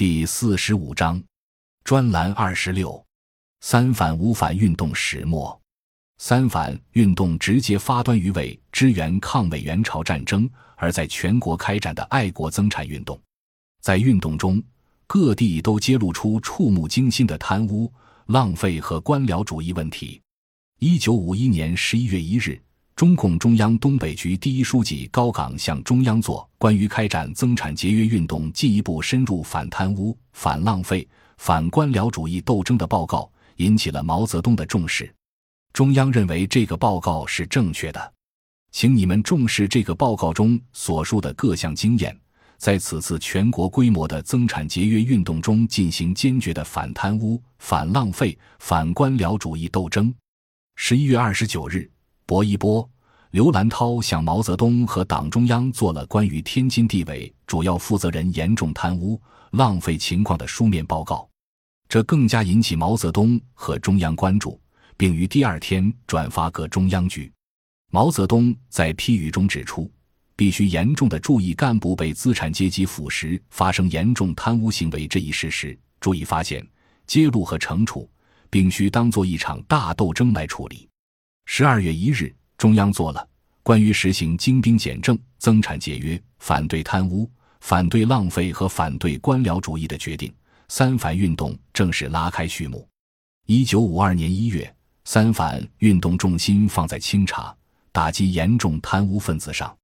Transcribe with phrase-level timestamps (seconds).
[0.00, 1.22] 第四十五章，
[1.84, 3.04] 专栏二十六，
[3.60, 5.60] 三反五反运动始末。
[6.16, 13.20] 三反运动直接发端于为支援抗美援朝战争而在全国开展的爱国增产运动，
[13.82, 14.62] 在运动中，
[15.06, 17.92] 各地都揭露出触目惊心的贪污、
[18.24, 20.18] 浪费和官僚主义问题。
[20.78, 22.58] 一九五一年十一月一日，
[23.00, 31.08] 中共中央东北局第一书记高岗向中央作关于开展增产节约运动进一步深入反贪污、反浪费、
[31.38, 35.10] 反官僚主义斗争的报告，引起了毛泽东的重视。
[35.72, 38.12] 中央认为这个报告是正确的，
[38.70, 42.14] 请你们重视这个报告中所述的各项经验，
[42.58, 50.14] 在此次全国规模的增产节约运动中进行坚决的反贪污、反浪费、反官僚主义斗争。
[50.76, 51.90] 十一月二十九日，
[52.30, 52.88] 薄一波、
[53.32, 59.20] 刘兰涛向毛泽东和党中央做了关于天津地委主要负责人严重贪污、
[59.50, 61.28] 浪费情况的书面报告，
[61.88, 64.60] 这更加引起毛泽东和中央关注。
[64.96, 67.32] 并于第二天转发各中央局。
[67.90, 69.90] 毛泽东在批语中指出，
[70.36, 76.64] 必须严重的注意干部被资产阶级腐蚀、发生严重贪污行为这一事实，注意发现、
[77.08, 78.08] 揭露和惩处，
[78.50, 80.89] 并需当作一场大斗争来处理。
[81.52, 83.28] 十二月一日，中央做了
[83.64, 90.32] 关于实行精兵简政、增产节约、反对贪污、反对浪费和反对官僚主义的决定，
[90.68, 92.86] 三反运动正式拉开序幕。
[93.46, 94.72] 一九五二年一月。
[95.04, 97.52] 三反运动重心放在清查、
[97.90, 99.76] 打击严重贪污分子上，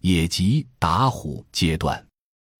[0.00, 2.04] 也即打虎阶段。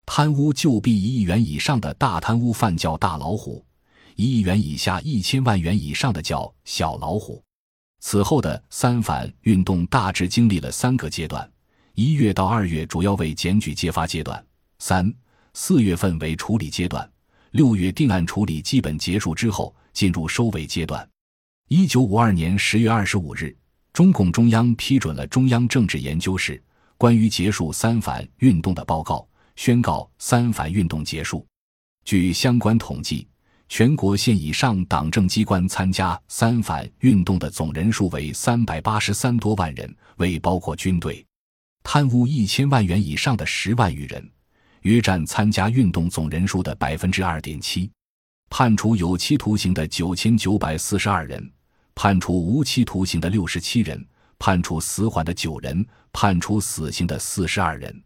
[0.07, 3.65] 贪污旧币一亿元以上的大贪污犯叫大老虎，
[4.15, 7.43] 一亿元以下一千万元以上的叫小老虎。
[8.07, 11.51] 此后的三反运动大致经历了三个阶段：
[11.95, 14.45] 一月到二月主要为检举揭发阶段，
[14.79, 15.11] 三
[15.55, 17.11] 四月份为处理阶段，
[17.53, 21.09] 六月定案处理基本结束之后进入收尾阶段。
[21.69, 23.57] 一九五二年十月二十五日，
[23.95, 26.63] 中共中央批准了中央政治研究室
[26.99, 29.27] 关于结束三反运动的报告，
[29.57, 31.45] 宣告三反运动结束。
[32.05, 33.27] 据相关统计，
[33.69, 41.25] 全国县以上党政机关参加三反运动的总人数为三百八十三多万人，未包括军队。
[41.83, 44.31] 贪污一千万元以上的十万余人，
[44.83, 47.91] 约占参加运动总人数的百分之二点七。
[48.49, 51.51] 判处有期徒刑的九千九百四十二人。
[51.97, 54.05] 判处无期徒刑的六十七人，
[54.39, 58.03] 判处死缓的九人，判处死刑的四十二人。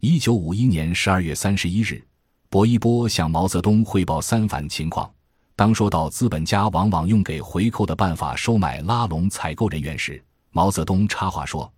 [0.00, 2.04] 一九五一年十二月三十一日，
[2.52, 5.10] 薄一波向毛泽东汇报三反情况。
[5.56, 11.72] 当说到资本家往往用给回扣的办法收买拉拢采购人员时，毛泽东插话说：“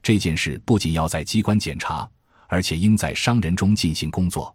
[0.00, 2.08] 这件事不仅要在机关检查，
[2.46, 4.54] 而且应在商人中进行工作。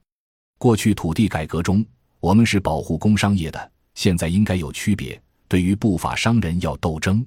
[0.58, 1.86] 过去土地改革中，
[2.22, 7.24] 我们是保护工商业的，现在应该有区别。”对于不法商人要斗争。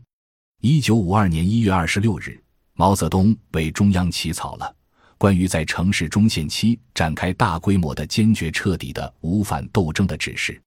[0.62, 2.42] 一九五二年一月二十六日，
[2.72, 4.74] 毛泽东为中央起草了
[5.18, 10.62] 关于在城市中限期展开大规模的坚决彻底的无反斗争的指示。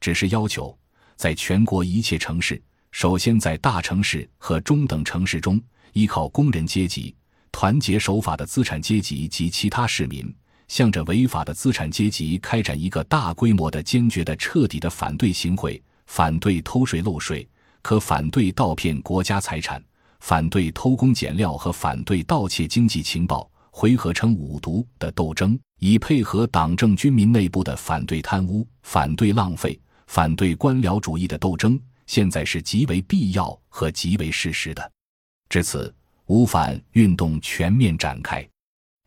[0.00, 0.76] 指示要求，
[1.16, 2.60] 在全国一切城市，
[2.90, 5.62] 首先在大城市和中等城市中，
[5.92, 7.14] 依靠工人阶级
[7.52, 10.34] 团结守法的资产阶级及其他市民，
[10.66, 15.80] 向着违法的资产阶级开展一个大规模的、坚决的、彻底的反对行贿。
[16.06, 17.48] 反对偷税漏税，
[17.80, 19.82] 可反对盗骗国家财产，
[20.20, 29.76] 反对偷工减料和反对盗窃经济情报，回合成五毒的斗争，以配合党政军民内部的反对贪污、反对浪费、
[30.06, 34.92] 反对官僚主义的斗争，现在是极为必要和极为事实的。
[35.48, 35.92] 至此，
[36.26, 38.48] 五反运动全面展开。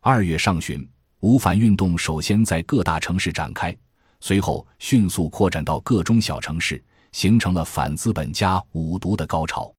[0.02, 0.86] 二月上旬，
[1.20, 3.74] 五反运动首先在各大城市展开，
[4.20, 6.84] 随后迅速扩展到各中小城市。
[7.12, 9.74] 形成了反资本家五毒的高潮。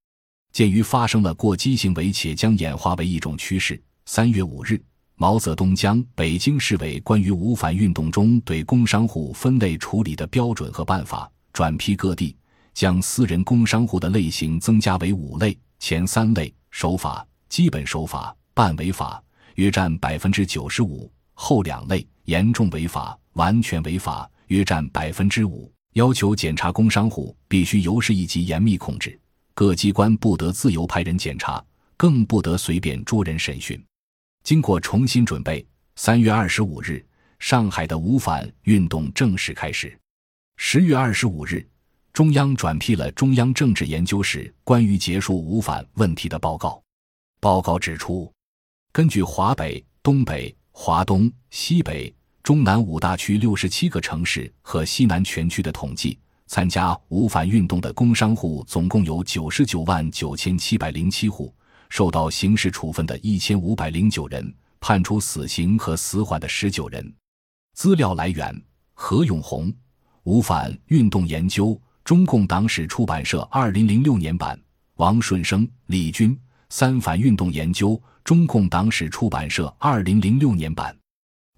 [0.52, 3.80] 鉴于发生了过激行为，且将演化为一种趋势，
[4.12, 4.82] 三月五日，
[5.18, 12.36] 毛泽东将北京市委关于五反运动中对工商户分类处理的标准和办法转批各地，
[12.74, 19.24] 将私人工商户的类型增加为五类：前三类守法、基本守法、半违法，
[19.58, 25.72] 约占百分之九十五；后两类严重违法、完全违法，约占百分之五。
[25.94, 29.20] 要求检查工商户必须由市一级严密控制，
[29.54, 31.64] 各机关不得自由派人检查，
[31.96, 33.80] 更不得随便捉人审讯。
[34.44, 35.66] 经过重新准备，
[35.96, 37.06] 三月二十五日，
[37.40, 39.98] 上海的五反运动正式开始。
[40.58, 41.66] 十月二十五日，
[42.14, 46.82] 中央转批了中央政治研究室关于结束五反问题的报告。
[47.40, 48.32] 报告指出，
[48.92, 52.14] 根据华北、东北、华东、西北。
[52.42, 61.54] 中南五大区六十七个城市和西南全区的统计，参加五反运动的工商户总共有九十九万九千七百零七户，
[61.90, 67.14] 受到刑事处分的一千五百零九人，判处死刑和死缓的十九人。
[67.76, 68.60] 资料来源：
[68.94, 69.74] 何永红，
[70.24, 74.60] 五反运动研究，中共党史出版社，二零零六年版。
[74.96, 76.38] 王顺生、李军，
[76.70, 80.94] 三反运动研究，中共党史出版社，二零零六年版。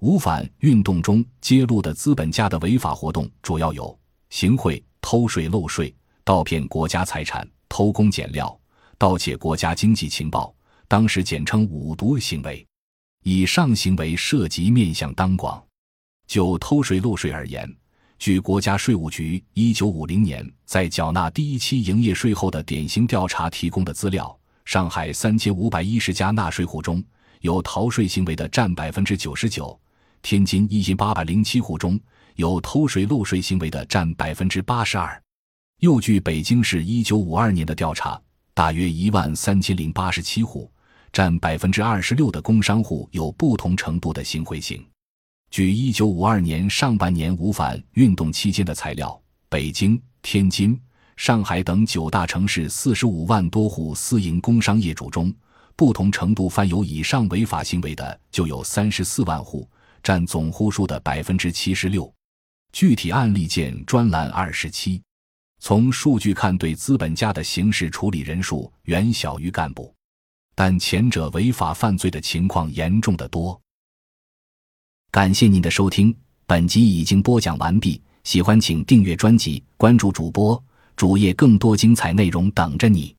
[0.01, 4.00] 五反运动中揭露的资本家的违法活动主要有
[4.30, 5.94] 行贿、偷税漏税、
[6.24, 8.56] 盗骗国家财产、偷工减料、
[9.01, 10.53] 盗窃国家经济情报，
[10.88, 12.63] 当时简称“五毒”行为。
[13.24, 15.59] 以上行为涉及面向当广。
[16.27, 17.68] 就偷税漏税而言，
[18.19, 27.04] 据国家税务局一九五零年在缴纳第一期营业税后的典型调查提供的资料，上海三千五百一十家纳税户中
[27.39, 29.75] 有逃税行为的占百分之九十九。
[30.21, 32.00] 天津一千八百零七户中
[32.36, 35.19] 有偷税漏税行为的占百分之八十二，
[35.80, 38.21] 又据北京市一九五二年的调查，
[38.61, 40.71] 大约一万三千零八十七户，
[41.11, 44.85] 占百分之二十六的工商户有不同程度的行贿性。
[45.49, 49.19] 据一九五二年上半年五反运动期间的材料，
[49.49, 50.79] 北京、天津、
[51.17, 55.33] 上海等九大城市四十五万多户私营工商业主中，
[55.75, 59.67] 不同程度犯有以上违法行为的就有三十四万户。
[60.03, 62.13] 占总户数的百分之七十六，
[62.71, 65.01] 具体案例见专栏二十七。
[65.63, 69.93] 从数据看，对资本家的刑事处理人数远小于干部，
[70.55, 73.61] 但前者违法犯罪的情况严重的多。
[75.11, 76.13] 感谢您的收听，
[76.47, 78.01] 本集已经播讲完毕。
[78.23, 80.61] 喜欢请订阅专辑，关注主播
[80.95, 83.15] 主页，更多精彩内容等着你。